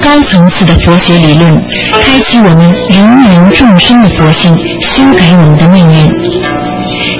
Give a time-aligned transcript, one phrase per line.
[0.00, 1.54] 高层次的佛学理论，
[1.92, 6.10] 开启我们芸芸众生的佛性，修改我们的命运。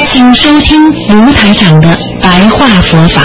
[0.07, 3.23] 请收听卢台长的白话佛法。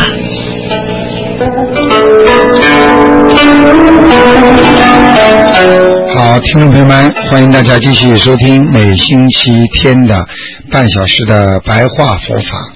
[6.15, 10.25] 好，听众朋友们，欢迎大家继续收听每星期天的
[10.71, 12.73] 半小时的白话佛法。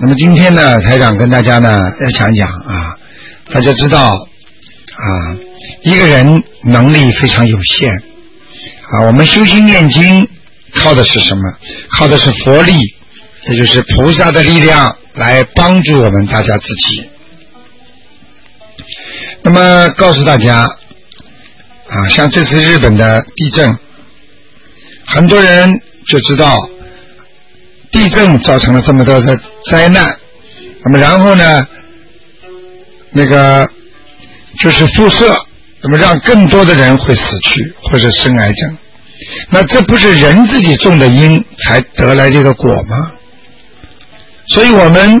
[0.00, 2.94] 那么今天呢，台长跟大家呢要讲一讲啊，
[3.52, 4.27] 大家知道
[4.98, 5.36] 啊，
[5.82, 7.88] 一个人能力非常有限
[8.90, 10.28] 啊，我们修心念经
[10.74, 11.42] 靠的是什么？
[11.96, 12.74] 靠的是佛力，
[13.48, 17.08] 也就是菩萨的力量来帮助我们大家自己。
[19.42, 23.78] 那么告诉大家啊，像这次日本的地震，
[25.06, 25.72] 很多人
[26.08, 26.56] 就知道
[27.92, 29.38] 地震造成了这么多的
[29.70, 30.04] 灾难。
[30.84, 31.66] 那么然后呢，
[33.10, 33.68] 那个
[34.60, 35.34] 就是辐射，
[35.82, 38.76] 那么让更多的人会死去或者生癌症。
[39.50, 43.12] 那这不是人自己种的因才得来这个果吗？
[44.48, 45.20] 所以我们。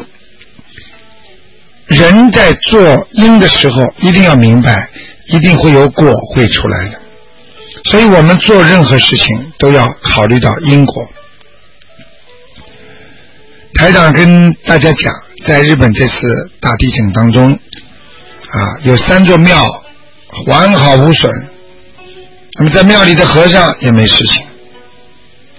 [1.88, 4.90] 人在做因的时候，一定要明白，
[5.28, 7.00] 一定会有果会出来的。
[7.86, 11.08] 所以我们做任何事情都要考虑到因果。
[13.76, 15.10] 台长跟大家讲，
[15.46, 17.58] 在日本这次大地震当中，
[18.50, 19.64] 啊，有三座庙
[20.46, 21.30] 完好无损，
[22.58, 24.42] 那么在庙里的和尚也没事情。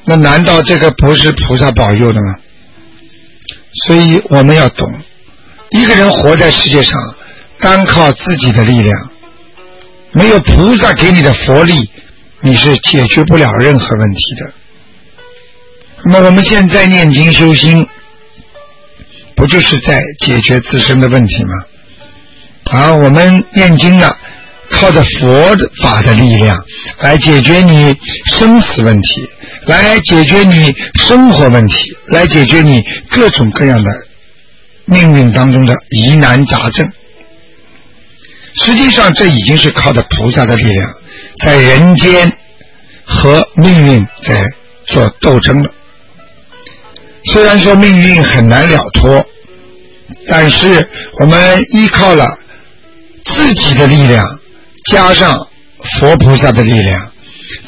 [0.06, 2.36] 那难道这个不是菩萨保佑的吗？
[3.86, 4.88] 所以我们要懂。
[5.70, 7.00] 一个人活在世界上，
[7.60, 9.12] 单靠自己的力量，
[10.12, 11.88] 没有菩萨给你的佛力，
[12.42, 14.54] 你是解决不了任何问题的。
[16.06, 17.86] 那么我们现在念经修心，
[19.36, 21.52] 不就是在解决自身的问题吗？
[22.72, 24.10] 而我们念经呢，
[24.72, 26.58] 靠着佛法的力量
[27.02, 29.28] 来解决你生死问题，
[29.66, 33.92] 来解决你生活问题，来解决你各种各样的。
[34.86, 36.92] 命运当中的疑难杂症，
[38.64, 40.96] 实际上这已经是靠着菩萨的力量，
[41.46, 42.32] 在人间
[43.04, 44.44] 和命运在
[44.88, 45.70] 做斗争了。
[47.26, 49.24] 虽然说命运很难了脱，
[50.28, 52.26] 但是我们依靠了
[53.34, 54.26] 自己的力量，
[54.92, 55.48] 加上
[56.00, 57.12] 佛菩萨的力量，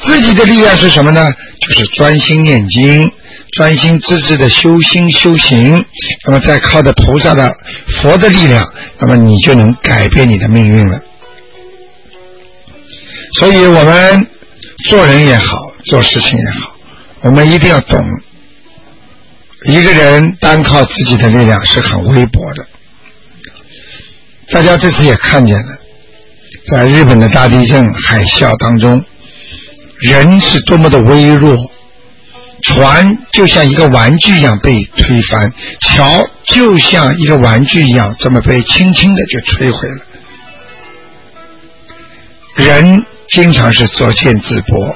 [0.04, 1.30] 自己的力量是什么呢？
[1.60, 3.10] 就是专心念经。
[3.54, 5.84] 专心致志的修心修行，
[6.24, 7.54] 那么再靠着菩萨的
[8.00, 8.66] 佛的力量，
[8.98, 10.98] 那么你就能改变你的命运了。
[13.34, 14.26] 所以我们
[14.88, 15.44] 做人也好，
[15.84, 16.74] 做事情也好，
[17.20, 18.00] 我们一定要懂，
[19.66, 22.66] 一个人单靠自己的力量是很微薄的。
[24.52, 25.78] 大家这次也看见了，
[26.70, 29.02] 在日本的大地震、海啸当中，
[29.98, 31.56] 人是多么的微弱。
[32.64, 40.04] 船就像一个玩具一样被推翻，桥就像一个玩具一样，这么被轻轻的就摧毁了。
[42.54, 44.94] 人经常是作茧自缚，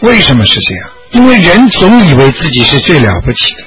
[0.00, 0.90] 为什么是这样？
[1.12, 3.62] 因为人总以为自己是最了不起的，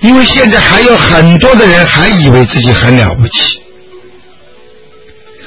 [0.00, 3.60] 因为现在还有很多的人还以为自己很了不起，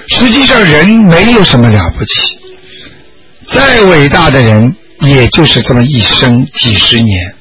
[0.08, 2.22] 实际上人没有什么了不起，
[3.54, 4.76] 再伟大的人。
[5.02, 7.34] 也就是这么一生几十年，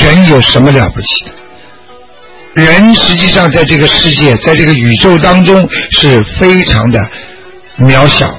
[0.00, 2.64] 人有什么了不起的？
[2.64, 6.98] 人实际上在这个世界，在这个宇宙当中是非常的
[7.78, 8.34] 渺小。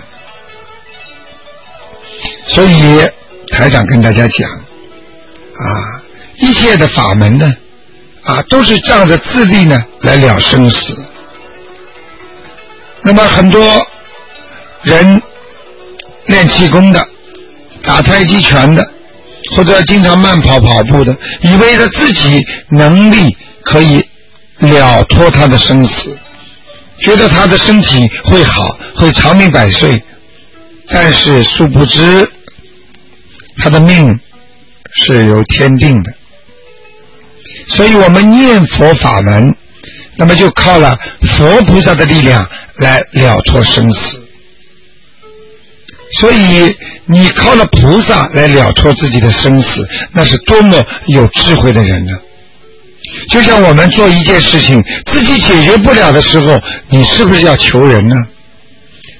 [2.47, 3.07] 所以
[3.51, 6.01] 台长跟大家讲啊，
[6.39, 7.51] 一切的法门呢，
[8.23, 10.77] 啊，都是仗着自力呢来了生死。
[13.03, 13.61] 那么很多
[14.83, 15.21] 人
[16.25, 17.07] 练气功的。
[17.83, 18.83] 打太极拳的，
[19.55, 24.03] 或者经常慢跑跑步的，以为他自己能力可以
[24.57, 26.17] 了脱他的生死，
[26.99, 30.03] 觉得他的身体会好，会长命百岁，
[30.89, 32.29] 但是殊不知
[33.57, 34.19] 他的命
[35.05, 36.11] 是由天定的。
[37.75, 39.55] 所以我们念佛法门，
[40.17, 40.97] 那么就靠了
[41.37, 42.47] 佛菩萨的力量
[42.77, 43.99] 来了脱生死。
[46.19, 46.73] 所以
[47.05, 49.67] 你靠了菩萨来了脱自己的生死，
[50.13, 52.13] 那是多么有智慧的人呢？
[53.31, 56.59] 就像我们做一件事情自己解决不了的时候，
[56.89, 58.15] 你是不是要求人呢？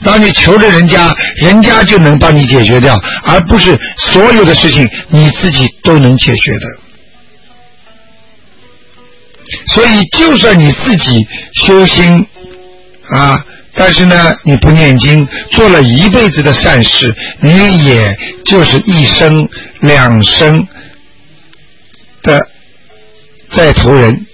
[0.04, 3.78] 当你求着人家，人家就能帮你解决掉，而不是
[4.12, 6.87] 所有的事情你自己都能解决的。
[9.68, 12.26] 所以，就算你自己修心
[13.10, 13.44] 啊，
[13.76, 18.10] 但是呢，你不念经，做了一辈子的善事，你也
[18.46, 19.48] 就是一生
[19.80, 20.68] 两生
[22.24, 22.40] 的
[23.56, 24.26] 在投人，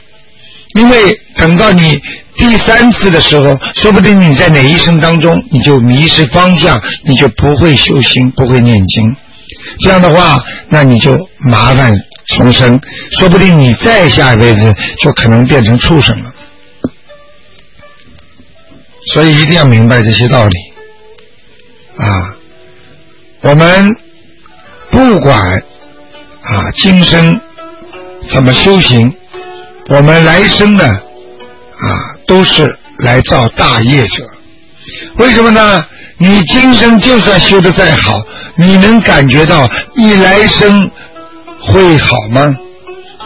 [0.76, 2.00] 因为等到你
[2.38, 9.16] 第三次的时候，说不定你在哪一生当中你就迷失方向，你就不会修心，不会念经，
[9.82, 10.40] 这样的话，
[10.70, 11.98] 那你就麻烦了。
[12.28, 12.80] 重生，
[13.20, 16.34] 说不定你再下一辈子就可能变成畜生了。
[19.14, 20.56] 所以一定要明白这些道理
[21.98, 22.36] 啊！
[23.42, 23.90] 我们
[24.92, 27.38] 不管啊今生
[28.32, 29.14] 怎么修行，
[29.90, 34.30] 我们来生呢啊都是来造大业者。
[35.18, 35.86] 为什么呢？
[36.18, 38.14] 你今生就算修的再好，
[38.56, 40.90] 你能感觉到你来生。
[41.72, 42.54] 会好吗？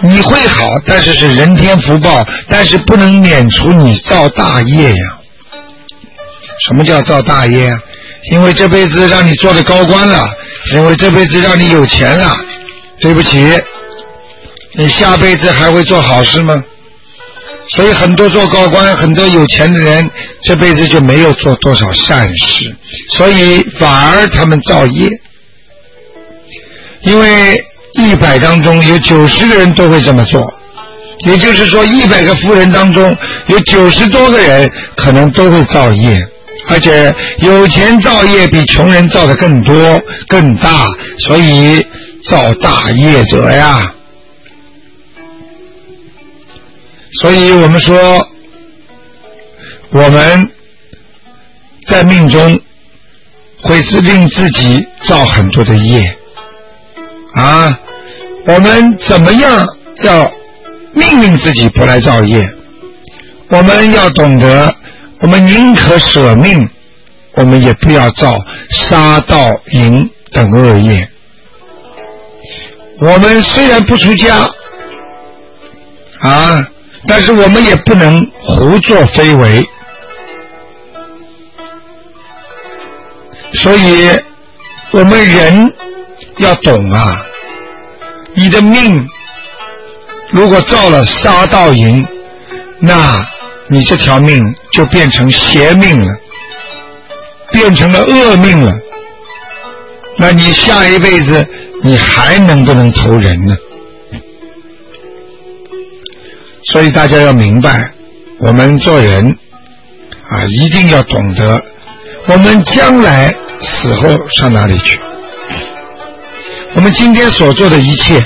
[0.04, 5.18] 你会好，但是是人天福报，但是不能免除你造大业呀。
[6.68, 7.80] 什么叫造大业啊？
[8.31, 10.30] 因为这辈子让你做的高官了，
[10.75, 12.31] 因为这辈子让你有钱了。
[13.01, 13.44] 对不起，
[14.74, 16.63] 你下辈子还会做好事吗？
[17.75, 20.07] 所以很多做高官、很多有钱的人，
[20.44, 22.75] 这辈子就没有做多少善事，
[23.16, 25.10] 所以反而他们造业，
[27.01, 27.60] 因为。
[27.94, 30.54] 一百当中有九十个人都会这么做，
[31.25, 33.16] 也就是说，一百个富人当中
[33.48, 36.19] 有九十多个人可能都会造业，
[36.69, 39.75] 而且有钱造业比穷人造的更多
[40.28, 40.86] 更大，
[41.28, 41.84] 所以
[42.30, 43.80] 造大业者呀。
[47.22, 48.28] 所以我们说，
[49.92, 50.51] 我们
[51.88, 52.60] 在命中
[53.62, 56.04] 会自令自己造很多的业。
[57.38, 57.80] 啊。
[58.48, 59.66] 我们怎么样
[60.04, 60.31] 要
[60.94, 62.42] 命令自己不来造业？
[63.50, 64.74] 我们要懂得，
[65.19, 66.66] 我们宁可舍命，
[67.34, 68.34] 我们也不要造
[68.69, 70.98] 杀盗淫等恶业。
[73.00, 74.36] 我们虽然不出家
[76.22, 76.66] 啊，
[77.07, 79.63] 但是我们也不能胡作非为。
[83.54, 84.10] 所以，
[84.92, 85.74] 我们人
[86.39, 87.13] 要懂啊。
[88.36, 89.07] 你的命
[90.31, 92.06] 如果造了杀盗淫，
[92.80, 93.18] 那
[93.69, 96.13] 你这条命就变成邪命了，
[97.51, 98.74] 变成了恶命了。
[100.18, 101.48] 那你下一辈子
[101.84, 103.56] 你还能不能投人呢？
[106.74, 107.92] 所以大家要明白，
[108.40, 109.25] 我们做人
[110.30, 111.63] 啊，一定要懂得，
[112.28, 115.00] 我们将来死后上哪里去？
[116.75, 118.24] 我们今天所做的一切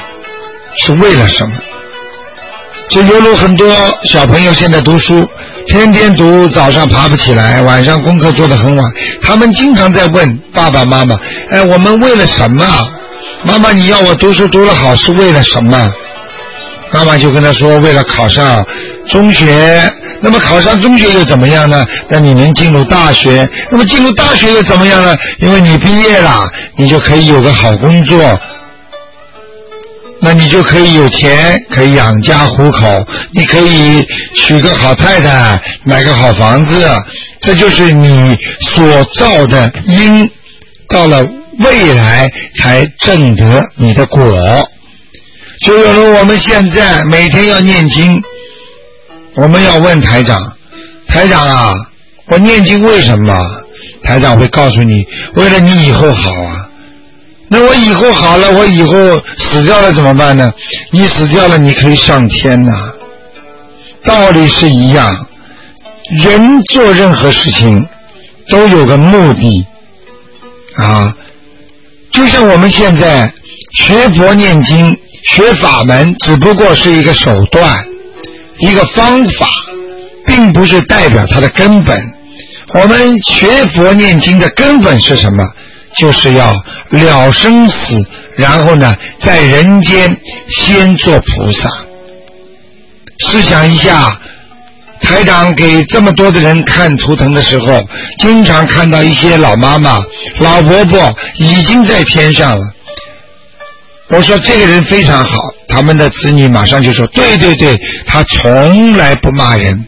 [0.78, 1.56] 是为了什么？
[2.90, 3.68] 就犹如很多
[4.04, 5.26] 小朋友现在读书，
[5.68, 8.86] 天天读，早上爬不起来，晚上功课做得很晚。
[9.24, 11.16] 他们经常在问爸爸妈妈
[11.50, 12.66] ：“哎，我们为了什么？
[13.46, 15.90] 妈妈，你要我读书读得好是为了什么？”
[16.92, 18.66] 妈妈就跟他说：“为了考上
[19.10, 19.90] 中学。
[20.22, 21.86] 那么考上中学又怎么样呢？
[22.10, 23.50] 那你能进入大学。
[23.72, 25.18] 那么进入大学又怎么样呢？
[25.40, 26.48] 因为你毕业了，
[26.78, 28.40] 你就可以有个好工作。
[30.24, 33.04] 那你就可以有钱，可以养家糊口。
[33.34, 36.88] 你可以娶个好太太，买个好房子。
[37.40, 38.38] 这就是你
[38.76, 40.30] 所造的因，
[40.88, 41.26] 到了
[41.58, 44.38] 未来才挣得你的果。”
[45.66, 48.20] 就有如我们现在每天要念经，
[49.36, 50.54] 我们要问台长，
[51.08, 51.72] 台长啊，
[52.28, 53.36] 我念经为什么？
[54.04, 56.68] 台长会告诉你，为了你以后好啊。
[57.48, 58.94] 那我以后好了，我以后
[59.38, 60.52] 死掉了怎么办呢？
[60.92, 62.72] 你死掉了，你可以上天呐。
[64.06, 65.28] 道理是一样，
[66.24, 67.86] 人做任何事情
[68.50, 69.66] 都有个目的
[70.76, 71.16] 啊。
[72.12, 73.34] 就像我们现在
[73.74, 74.98] 学佛念经。
[75.24, 77.86] 学法门只不过是一个手段，
[78.62, 79.48] 一个方法，
[80.26, 82.00] 并不是代表它的根本。
[82.74, 85.44] 我们学佛念经的根本是什么？
[85.98, 86.54] 就是要
[86.90, 88.02] 了生死，
[88.38, 90.16] 然后呢，在人间
[90.50, 91.70] 先做菩萨。
[93.28, 94.10] 试想一下，
[95.04, 97.84] 台长给这么多的人看图腾的时候，
[98.20, 100.00] 经常看到一些老妈妈、
[100.40, 102.74] 老伯伯已经在天上了。
[104.12, 105.32] 我说这个人非常好，
[105.68, 109.86] 他们的子女马上就说：对对对，他从来不骂人，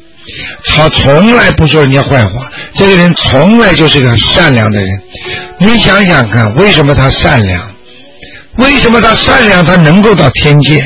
[0.68, 2.32] 他从来不说人家坏话，
[2.76, 4.88] 这个人从来就是个善良的人。
[5.60, 7.72] 你想想看，为什么他善良？
[8.58, 9.66] 为什么他善良？
[9.66, 10.82] 他能够到天界？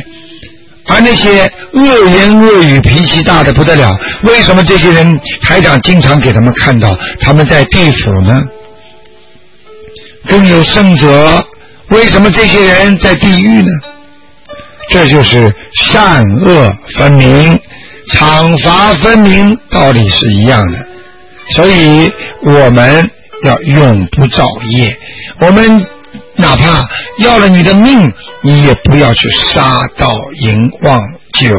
[0.90, 3.92] 而那些恶言恶语、脾气大的不得了，
[4.24, 8.42] 为什么这些人台长经常给他们看到他们在地府呢？
[10.28, 11.46] 更有甚者，
[11.90, 13.72] 为什么这些人在地狱呢？
[14.90, 17.60] 这就是善恶分明、
[18.14, 20.78] 惩罚分明，道理是一样的。
[21.56, 22.12] 所以
[22.44, 23.10] 我们
[23.44, 24.98] 要永不造业，
[25.40, 25.86] 我们。
[26.40, 31.02] 哪怕要了你的命，你也不要去杀盗淫妄
[31.34, 31.58] 酒。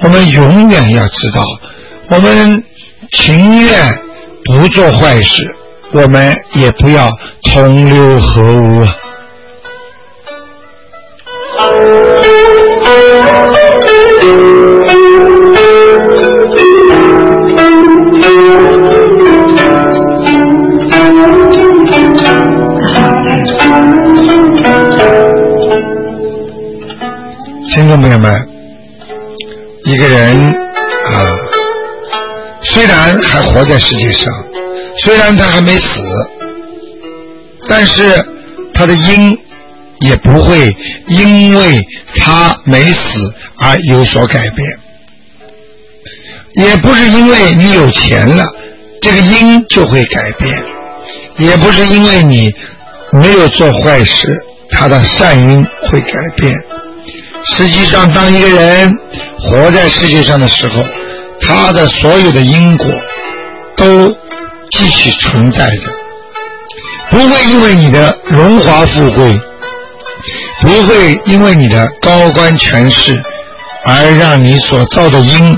[0.00, 1.42] 我们永远要知道，
[2.08, 2.62] 我们
[3.10, 3.92] 情愿
[4.44, 5.52] 不做坏事，
[5.90, 7.10] 我们也不要
[7.42, 8.86] 同流合污。
[27.74, 28.32] 听众朋友们，
[29.84, 31.28] 一个人啊，
[32.62, 34.32] 虽然还活在世界上，
[35.04, 36.00] 虽然他还没死，
[37.68, 38.24] 但是
[38.72, 39.38] 他的因
[40.02, 40.68] 也不会
[41.08, 41.80] 因为
[42.16, 43.00] 他没死
[43.58, 44.68] 而有所改变，
[46.66, 48.44] 也不是因为你有钱了，
[49.00, 50.64] 这个因就会改变，
[51.38, 52.50] 也不是因为你
[53.12, 54.26] 没有做坏事，
[54.70, 56.52] 他的善因会改变。
[57.54, 58.92] 实际上，当一个人
[59.38, 60.82] 活在世界上的时候，
[61.40, 62.86] 他的所有的因果
[63.76, 64.08] 都
[64.70, 65.92] 继续存在着，
[67.10, 69.38] 不会因为你的荣华富贵，
[70.60, 73.20] 不会因为你的高官权势
[73.84, 75.56] 而让你所造的因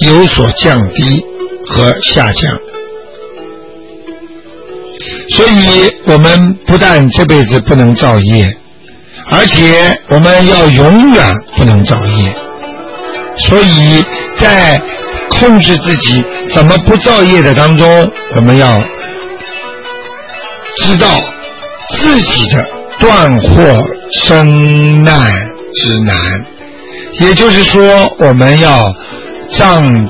[0.00, 1.24] 有所降低
[1.68, 2.58] 和下降。
[5.30, 8.56] 所以，我们不但这辈子不能造业。
[9.30, 12.34] 而且我们要永远不能造业，
[13.38, 14.02] 所以
[14.36, 14.78] 在
[15.30, 16.22] 控制自己
[16.54, 18.78] 怎么不造业的当中，我们要
[20.82, 21.06] 知道
[21.98, 22.58] 自己的
[23.02, 25.32] 断惑生难
[25.74, 26.16] 之难，
[27.18, 27.82] 也就是说，
[28.20, 28.94] 我们要
[29.58, 30.08] 让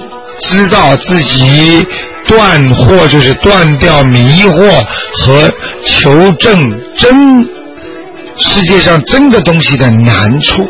[0.51, 1.81] 知道自己
[2.29, 4.85] 断惑，就是断掉迷惑
[5.23, 5.51] 和
[5.87, 7.43] 求证真。
[8.37, 10.63] 世界上真的东西的难处，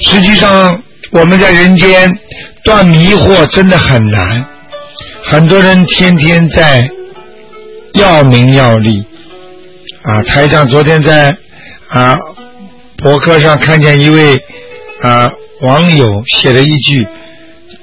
[0.00, 0.76] 实际上
[1.12, 2.12] 我们在人间
[2.64, 4.44] 断迷惑真的很难。
[5.30, 6.90] 很多人天天在
[7.94, 9.06] 要名要利
[10.02, 10.22] 啊！
[10.22, 11.36] 台长昨天在
[11.88, 12.16] 啊
[12.96, 14.36] 博客上看见一位
[15.02, 15.30] 啊
[15.60, 17.06] 网友写了一句，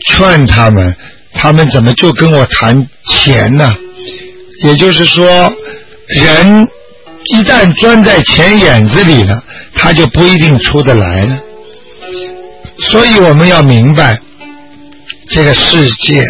[0.09, 0.95] 劝他们，
[1.33, 3.73] 他们怎么就跟我谈钱呢？
[4.63, 5.51] 也就是说，
[6.07, 6.67] 人。
[7.29, 9.43] 一旦钻在钱眼子里了，
[9.75, 11.37] 他就不一定出得来了。
[12.89, 14.17] 所以我们要明白，
[15.29, 16.23] 这个世界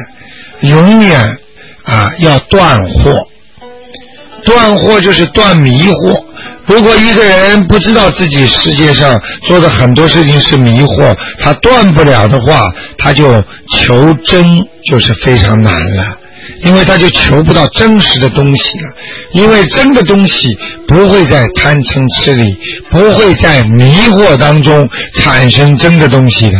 [0.62, 1.38] 永远
[1.84, 3.28] 啊要断货，
[4.48, 6.16] 断惑就是断迷惑。
[6.68, 12.64] 如果一个人不知道自己世界上做的很多事情是迷惑，他断不了的话，
[12.98, 13.44] 他就
[13.78, 14.58] 求真
[14.90, 16.18] 就是非常难了。
[16.64, 18.90] 因为他就求不到真实的东西了，
[19.34, 22.58] 因为真的东西不会在贪嗔痴里，
[22.90, 26.58] 不会在迷惑当中产生真的东西的。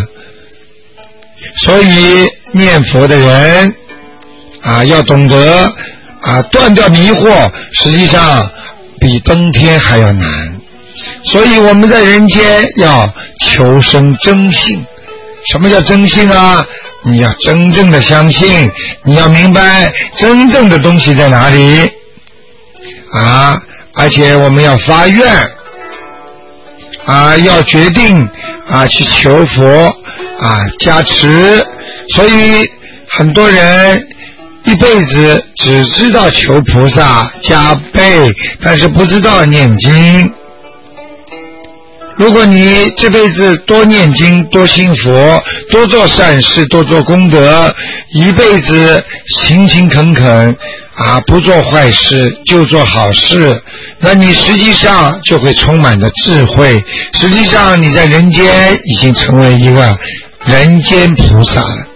[1.64, 3.74] 所以念佛的人
[4.62, 5.72] 啊，要懂得
[6.22, 8.50] 啊断掉迷惑，实际上
[9.00, 10.60] 比登天还要难。
[11.32, 13.08] 所以我们在人间要
[13.42, 14.86] 求生真性。
[15.52, 16.66] 什么叫真性啊？
[17.06, 18.70] 你要真正的相信，
[19.06, 21.90] 你要明白真正的东西在哪里
[23.14, 23.58] 啊！
[23.94, 25.34] 而且我们要发愿
[27.06, 28.28] 啊，要决定
[28.70, 29.66] 啊，去求佛
[30.40, 31.66] 啊加持。
[32.14, 32.70] 所以
[33.12, 34.06] 很多人
[34.68, 38.30] 一辈子只知道求菩萨加倍，
[38.62, 40.34] 但是不知道念经。
[42.18, 47.74] 如果你这辈子多念经、多信佛、多做善事、多做功德，
[48.14, 49.02] 一辈子
[49.38, 50.54] 勤勤恳恳
[50.96, 53.58] 啊，不做坏事就做好事，
[54.00, 56.84] 那你实际上就会充满着智慧。
[57.14, 59.98] 实际上你在人间已经成为一个
[60.46, 61.88] 人间菩萨了。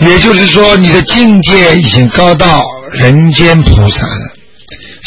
[0.00, 2.62] 也就是说，你的境界已经高到
[3.00, 4.32] 人间菩萨了。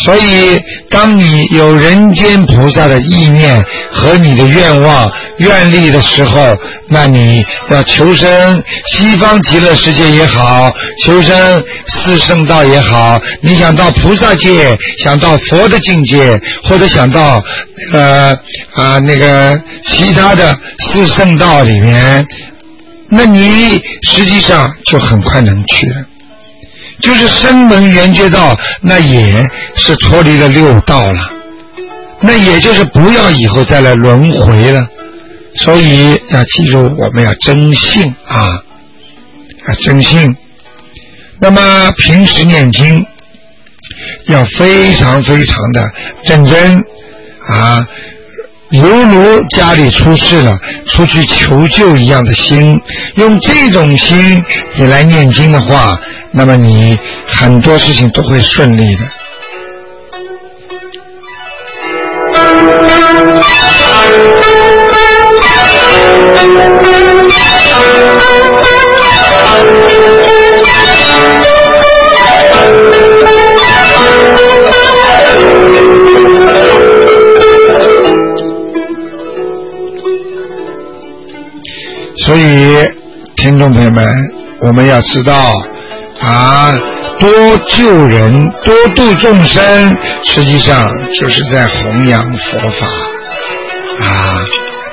[0.06, 0.58] 所以，
[0.90, 6.56] 当你有人间菩萨的意念和你的愿望、愿力的时候，
[6.88, 10.72] 那你要求生西方极乐世界也好，
[11.04, 17.44] 求生四圣道也好，你想到菩萨界，想到佛的境界，或者想到
[17.92, 18.34] 呃
[18.76, 20.58] 啊那个其他的
[20.94, 22.26] 四圣道里面，
[23.10, 26.06] 那你实际上就很快能去了。
[27.02, 29.44] 就是生门圆觉道，那也
[29.76, 31.32] 是脱离了六道了，
[32.22, 34.86] 那也就是不要以后再来轮回了。
[35.56, 38.46] 所以要记住，我们要真信啊，
[39.68, 40.36] 要真信。
[41.40, 43.04] 那么平时念经
[44.28, 45.90] 要非常非常的
[46.26, 46.84] 认真
[47.48, 47.88] 啊，
[48.72, 50.56] 犹如家里出事了，
[50.88, 52.80] 出去求救一样的心，
[53.16, 54.44] 用这种心
[54.78, 56.00] 你来念经的话。
[56.32, 56.96] 那么你
[57.28, 59.02] 很多事情都会顺利的。
[82.30, 82.88] 所以，
[83.38, 84.08] 听众朋友们，
[84.62, 85.34] 我们要知道。
[86.22, 86.78] 啊，
[87.20, 87.28] 多
[87.70, 90.88] 救人，多度众生，实际上
[91.20, 94.38] 就是在弘扬佛法啊。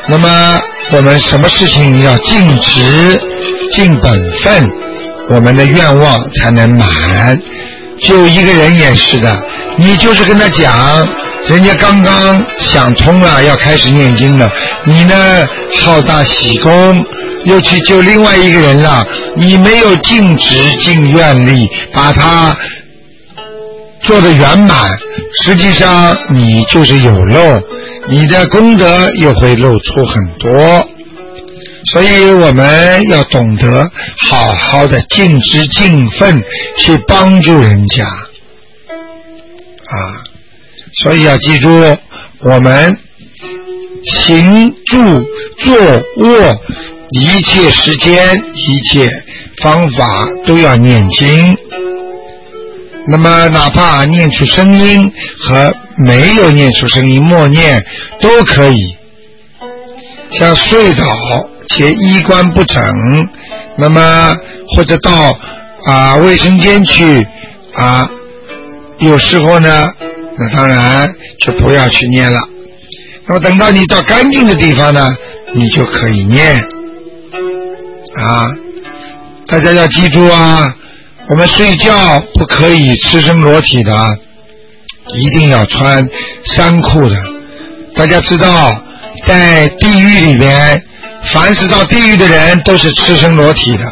[0.09, 0.59] 那么
[0.95, 3.21] 我们什么事情要尽职、
[3.71, 4.12] 尽本
[4.43, 4.73] 分，
[5.28, 6.88] 我们的愿望才能满。
[8.02, 9.38] 就一个人也是的，
[9.76, 11.07] 你就是跟他讲，
[11.50, 14.49] 人家刚刚想通了，要开始念经了，
[14.87, 15.14] 你呢
[15.83, 17.05] 好大喜功。
[17.47, 22.57] 又去救另外一个人了，你没有尽职尽愿力，把他
[24.03, 24.91] 做的圆满，
[25.43, 27.61] 实际上你就是有漏，
[28.09, 30.87] 你的功德又会露出很多。
[31.93, 33.89] 所以我们要懂得
[34.28, 36.43] 好好的尽职尽份
[36.78, 39.95] 去帮助人家啊！
[41.04, 41.97] 所以要记住，
[42.41, 42.99] 我们
[44.04, 44.97] 行住
[45.65, 45.75] 坐
[46.19, 46.54] 卧。
[47.11, 49.09] 一切时间、一切
[49.63, 50.06] 方法
[50.45, 51.56] 都要念经。
[53.09, 57.80] 那么，哪怕念出声音和没有念出声音，默念
[58.21, 58.97] 都可以。
[60.32, 61.06] 像睡倒
[61.71, 62.82] 且衣冠不整，
[63.78, 64.35] 那么
[64.75, 65.30] 或者到
[65.87, 67.25] 啊卫生间去
[67.75, 68.11] 啊，
[68.99, 69.87] 有时候呢，
[70.37, 71.09] 那当然
[71.41, 72.41] 就不要去念了。
[73.28, 75.10] 那么等到你到干净的地方呢，
[75.54, 76.56] 你就可以念。
[78.17, 78.47] 啊，
[79.49, 80.67] 大家要记住啊！
[81.28, 84.17] 我们睡觉不可以赤身裸体的，
[85.17, 86.08] 一定要穿
[86.52, 87.17] 衫裤的。
[87.97, 88.71] 大家知道，
[89.26, 90.80] 在地狱里边，
[91.34, 93.84] 凡是到地狱的人都是赤身裸体的，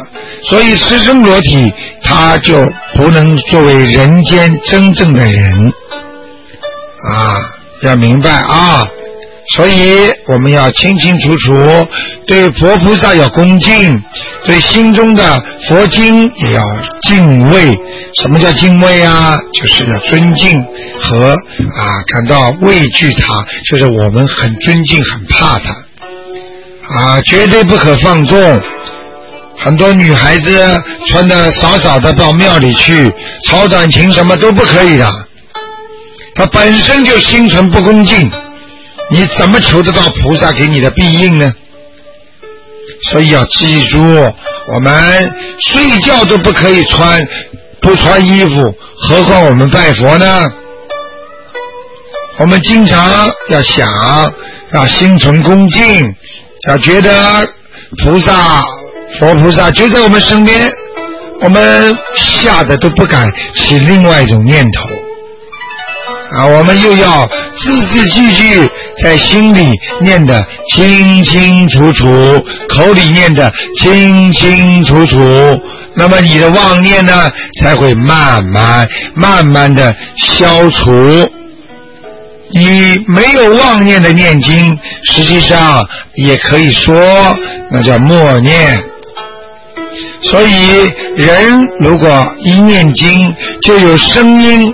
[0.49, 1.69] 所以赤身裸体
[2.05, 5.73] 他就不能作为人间真正的人
[7.09, 7.35] 啊！
[7.83, 8.87] 要明白啊！
[9.53, 11.53] 所以我们要清清楚楚，
[12.25, 14.01] 对佛菩萨要恭敬，
[14.45, 16.63] 对心中的佛经也要
[17.03, 17.71] 敬畏。
[18.21, 19.37] 什么叫敬畏啊？
[19.53, 20.59] 就是要尊敬
[20.99, 25.71] 和啊感到畏惧他，就是我们很尊敬、很怕他
[26.97, 28.61] 啊，绝对不可放纵。
[29.63, 33.11] 很多女孩子穿的少少的到庙里去，
[33.47, 35.11] 超短裙什么都不可以的，
[36.35, 38.31] 她本身就心存不恭敬。
[39.11, 41.53] 你怎么求得到菩萨给你的庇应呢？
[43.11, 45.23] 所以要记住，我们
[45.59, 47.21] 睡觉都不可以穿
[47.81, 50.51] 不穿衣服，何况我们拜佛呢？
[52.37, 53.87] 我们经常要想，
[54.73, 56.13] 要心存恭敬，
[56.67, 57.47] 要觉得
[58.03, 58.61] 菩萨、
[59.19, 60.67] 佛菩萨就在我们身边，
[61.41, 64.81] 我们吓得都不敢起另外一种念头。
[66.37, 67.25] 啊，我们又要
[67.63, 68.69] 字字句句
[69.03, 69.71] 在心里
[70.01, 72.05] 念得清清楚楚，
[72.67, 75.17] 口里念得清清楚楚，
[75.95, 77.29] 那么你的妄念呢，
[77.61, 80.91] 才会慢慢慢慢的消除。
[82.51, 84.71] 你没有妄念的念经，
[85.11, 85.81] 实际上
[86.15, 86.95] 也可以说
[87.71, 88.77] 那叫默念。
[90.21, 93.25] 所以，人如果一念经，
[93.61, 94.73] 就有声音。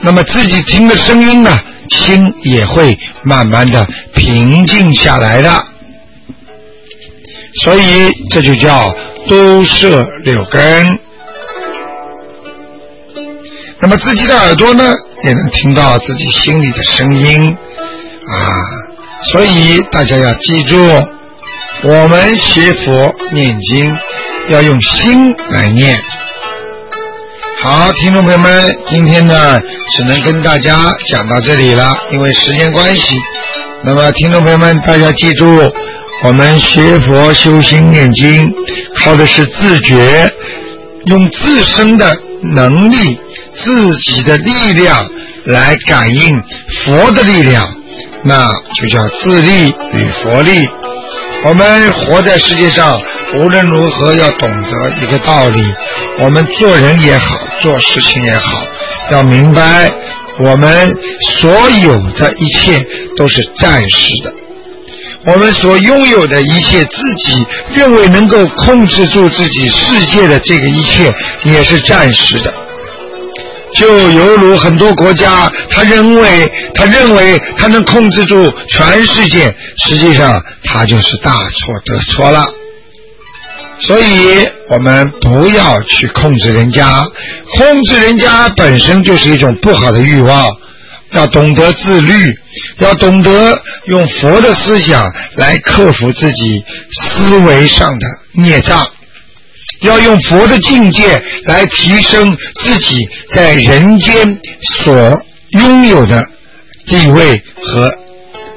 [0.00, 1.58] 那么自己听的声音呢，
[1.90, 5.50] 心也会慢慢的平静下来的。
[7.62, 8.88] 所以这就叫
[9.28, 10.86] 都摄六根。
[13.80, 17.56] 那么自己的耳朵呢，也能听到自己心里的声音
[18.28, 18.38] 啊。
[19.32, 20.76] 所以大家要记住，
[21.84, 23.92] 我们学佛念经
[24.48, 25.98] 要用心来念。
[27.60, 29.60] 好，听众朋友们，今天呢
[29.96, 33.16] 只能跟大家讲到这里了，因为时间关系。
[33.82, 35.68] 那么，听众朋友们，大家记住，
[36.22, 38.48] 我们学佛修心念经，
[39.00, 40.32] 靠的是自觉，
[41.06, 42.16] 用自身的
[42.54, 43.18] 能力。
[43.64, 45.04] 自己的力量
[45.46, 46.32] 来感应
[46.84, 47.66] 佛的力量，
[48.22, 50.64] 那就叫自力与佛力。
[51.44, 53.00] 我们活在世界上，
[53.36, 55.60] 无论如何要懂得一个道理：
[56.20, 58.62] 我们做人也好，做事情也好，
[59.10, 59.90] 要明白
[60.38, 60.96] 我们
[61.38, 61.50] 所
[61.82, 62.84] 有的一切
[63.16, 64.32] 都是暂时的。
[65.26, 67.44] 我们所拥有的一切，自己
[67.74, 71.12] 认为能够控制住自己世界的这个一切，
[71.44, 72.54] 也是暂时的。
[73.74, 82.42] 就犹如很多国家，他认为他认为他能控制住全世界，实际上他就是大错特错了。
[83.86, 87.04] 所以我们不要去控制人家，
[87.56, 90.48] 控制人家本身就是一种不好的欲望。
[91.12, 92.38] 要懂得自律，
[92.80, 95.02] 要懂得用佛的思想
[95.36, 96.62] 来克服自己
[97.00, 98.86] 思维上的孽障。
[99.80, 102.98] 要用佛的境界来提升自己
[103.32, 104.38] 在人间
[104.84, 106.22] 所拥有的
[106.86, 107.90] 地位和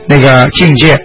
[0.08, 1.00] 那个境界，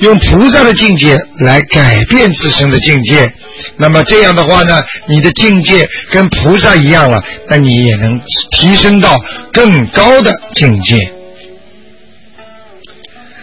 [0.00, 3.32] 用菩萨的境界来改变自身的境界。
[3.76, 8.20] 那么这样的话呢，你的境界跟菩萨一样了，那你也能
[8.52, 9.16] 提升到
[9.52, 10.98] 更高的境界。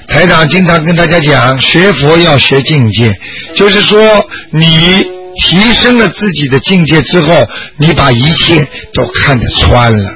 [0.08, 3.12] 台长经常跟大家讲，学佛要学境界，
[3.58, 5.04] 就是说你。
[5.48, 7.44] 提升了自己的境界之后，
[7.80, 8.60] 你把一切
[8.94, 10.14] 都看得穿了。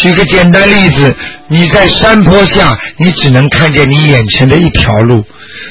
[0.00, 1.14] 举个简单例子，
[1.48, 5.20] 你在山坡下，你只能看见你眼前的一条路；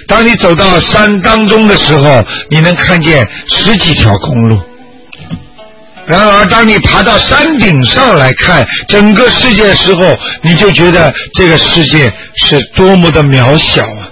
[0.08, 4.60] 当你走到山当中的时候，你能看见十几条公路。
[6.06, 14.10] 然而，当你爬到山顶上来看整个世界的时候，你就觉得这个世界是多么的渺小啊！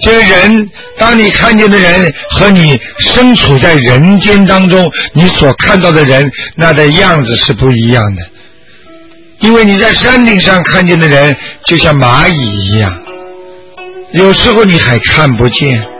[0.00, 0.68] 这个人，
[0.98, 8.22] 当你看见的人和你身处在人间当中，你所看到的人，那的样子是不一样的。
[9.40, 13.02] 因为你在山顶上看见的人，就像蚂蚁一样，
[14.12, 15.93] 有时候你还看不见。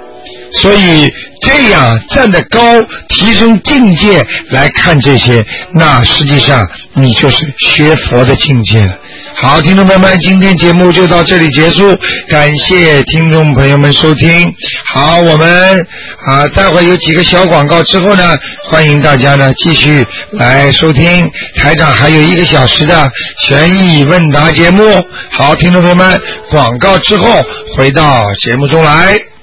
[0.60, 1.12] 所以
[1.42, 2.60] 这样站得高，
[3.08, 5.42] 提升境界来看这些，
[5.74, 6.64] 那实际上
[6.94, 8.86] 你就是学佛的境界。
[9.36, 11.94] 好，听众朋友们，今天节目就到这里结束，
[12.28, 14.46] 感谢听众朋友们收听。
[14.92, 15.86] 好，我们
[16.26, 18.36] 啊，待会有几个小广告之后呢，
[18.70, 23.10] 欢迎大家呢继续来收听台长还有一个小时的
[23.48, 24.82] 悬疑问答节目。
[25.32, 27.42] 好，听众朋友们，广告之后
[27.76, 29.33] 回到节目中来。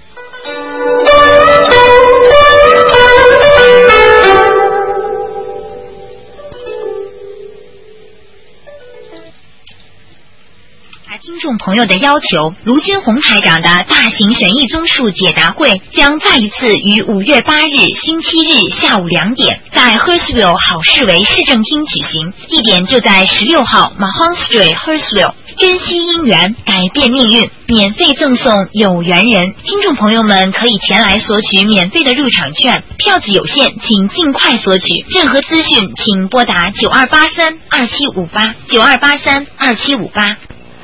[11.41, 25.33] 众朋友的要求，卢军红台长的大型悬疑综述解答会将再一次于五月八日星期日下午两点，在 Hursville 好市委市政厅举行，地点就在十六号 Mahon Street Hursville，。
[25.57, 29.53] 珍惜姻缘，改变命运，免费赠送有缘人。
[29.63, 34.85] 听众朋友们可以前来索取免费的入场券，票子有限，请尽快索取。
[35.13, 40.37] 任何资讯请拨打九二八三二七五八九二八三二七五八。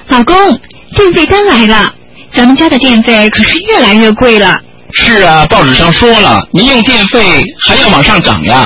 [0.10, 0.36] 老公，
[0.96, 1.94] 电费单来了，
[2.34, 4.58] 咱们家的电费可是越来越贵了。
[4.94, 8.66] 是啊，报纸上说了，民用电费还要往上涨呀。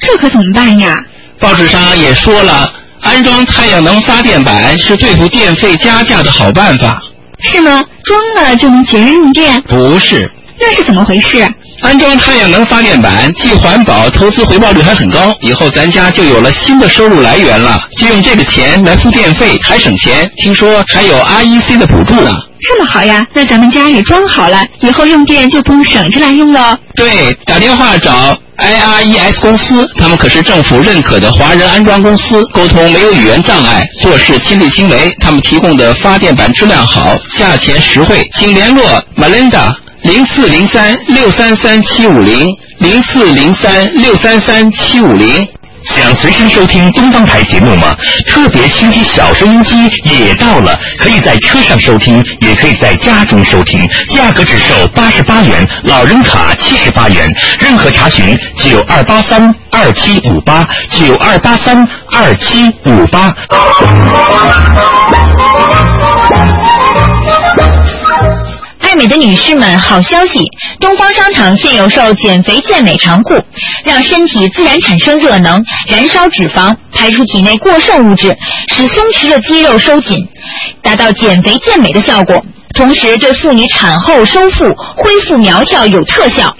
[0.00, 0.94] 这可怎么办呀？
[1.40, 2.64] 报纸上也说了，
[3.02, 6.98] 安装太阳能发电板是对付电费加价的好办法。
[7.40, 7.84] 是吗？
[8.04, 9.60] 装了就能节约用电？
[9.68, 10.30] 不是。
[10.58, 11.46] 那是怎么回事？
[11.80, 15.32] 安装太阳能发电板既环保，投资回报率还很高。
[15.42, 20.28] 以后咱家就有了新的收入来源了，就用这个钱来付电费，还省钱。
[20.42, 22.34] 听说还有 REC 的补助呢。
[22.60, 26.76] 这么好呀，那咱们家也装好了，以后用电就不用省着来用了。
[26.96, 35.08] 对，打电话找 IRES 公司，他们可是政府认可的华人安装公司，沟通没有语言障碍，做事亲力亲为。
[35.20, 39.72] 他们提供的发电板质量好，价钱实惠，请联络 Melinda。
[40.02, 45.46] 零四零三六三三七五零，零四零三六三三七五零。
[45.84, 47.94] 想随身收听东方台节目吗？
[48.26, 53.80] 特别清晰小收音机也到了，可以在车上收听，也可以在家中收听，
[54.10, 57.30] 价格只售八十八元，老人卡七十八元。
[57.60, 63.30] 任何查询九二八三二七五八九二八三二七五八。
[68.88, 70.50] 爱美的女士们，好消息！
[70.80, 73.34] 东方商场现有售减肥健美长裤，
[73.84, 78.34] 让身体自然产生热能，燃烧脂肪，排出体内过剩物质，
[78.74, 80.16] 使松弛的肌肉收紧，
[80.82, 82.42] 达到减肥健美的效果。
[82.72, 84.64] 同时，对妇女产后收腹、
[84.96, 86.50] 恢复苗条有特效，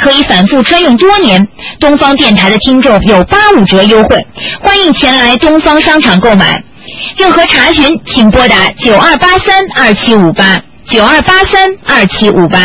[0.00, 1.46] 可以反复穿用多年。
[1.78, 4.26] 东方电台的听众有八五折优惠，
[4.60, 6.60] 欢迎前来东方商场购买。
[7.16, 10.58] 任何查询，请拨打九二八三二七五八
[10.90, 12.58] 九二八三二七五八。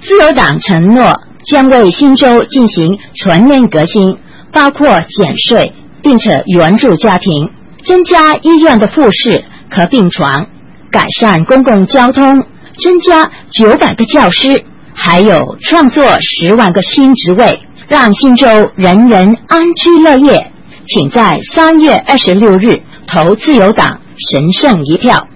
[0.00, 1.12] 自由党承诺
[1.46, 4.18] 将为新州进行全面革新，
[4.52, 7.50] 包括减税，并且援助家庭，
[7.84, 10.46] 增加医院的护士和病床，
[10.90, 12.44] 改善公共交通，
[12.82, 20.52] 增加九百个教师，还有创作十万个新职位，让新州人人安居乐业。
[20.88, 25.26] 请在三月二十六日投自由党神圣一票。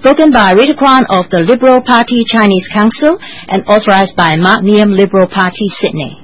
[0.00, 4.96] Spoken by Rita Kwan of the Liberal Party Chinese Council and authorized by Mark Neum
[4.96, 6.16] Liberal Party Sydney.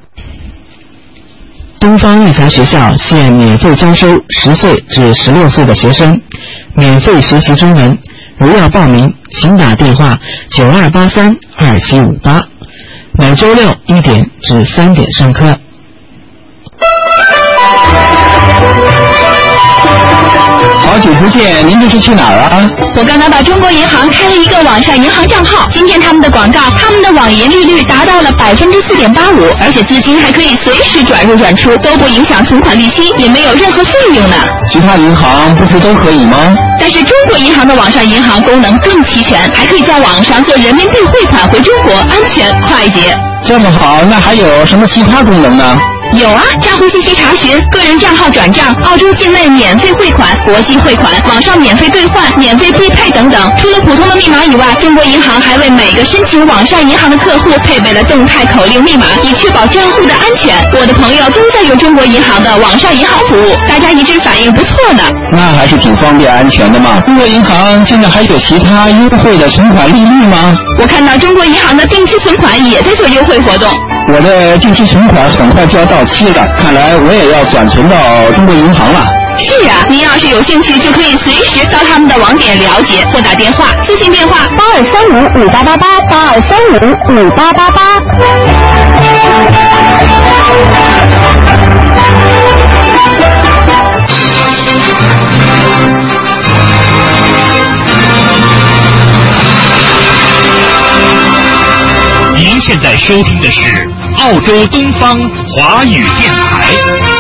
[1.79, 6.21] 东方育才学校现免费招收十岁至十六岁的学生，
[6.75, 7.99] 免费学习中文。
[8.39, 10.19] 如要报名，请打电话
[10.51, 12.41] 九二八三二七五八。
[13.19, 15.55] 每周六一点至三点上课。
[20.99, 22.67] 好久不见，您这是去哪儿啊？
[22.97, 34.35] 我刚刚把中国银行开了一个网上银行账号，今天他们的广告，他们的网银利率达到了百分之四点八五，而且资金还可以随时转入转出，都不影响存款利息，也没有任何费用呢。
[34.73, 36.53] 其他银行不是都可以吗？
[36.81, 43.15] 但是中国银行的网上银行功能更齐全，还可以在网上做人民币汇款回中国，安全快捷。
[43.47, 45.79] 这么好，那还有什么其他功能呢？
[46.15, 53.41] 有啊，账户信息查询、个人账号转账、澳洲境内免费汇款、国际汇款、网上免费兑换、免费配配等等。
[53.61, 60.57] 除了普通的密码以外，中国银行还为每个申请网上银行的客户配备了动态口令密码，以确保账户的安全。
[60.73, 65.03] 我的朋友都在用中国银行的网上银行服务，大家一致反映不错呢。
[65.31, 67.01] 那还是挺方便安全的嘛。
[67.07, 70.57] 中国银行现在还有其他优惠的存款利率吗？
[70.81, 73.71] 我看到中国银行的定期存款也在做优惠活动。
[74.11, 77.97] 我的定期存款很快就要到期了，看来我也要转存到
[78.33, 79.05] 中国银行了。
[79.37, 86.75] 是啊，您要是有兴趣，就可以随时到他们的网点了解，或打电话，咨询电话八二三五五八八八八二三五
[87.15, 88.01] 五八八八。
[102.35, 103.63] 您现在收听的是
[104.19, 105.17] 澳洲东方
[105.55, 107.18] 华语电台。